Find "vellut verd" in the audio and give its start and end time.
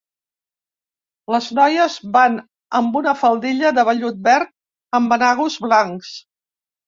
3.91-4.51